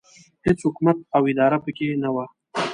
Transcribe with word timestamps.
هېڅ 0.45 0.59
حکومت 0.67 0.97
او 1.15 1.21
اداره 1.31 1.57
پکې 1.63 1.85
نه 2.03 2.09
وه. 2.13 2.25